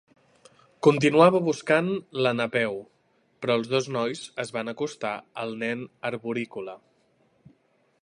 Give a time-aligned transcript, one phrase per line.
[0.85, 1.91] Continuava buscant
[2.27, 2.81] la Napeu,
[3.45, 6.79] però els dos nois es van acostar al nen arborícola.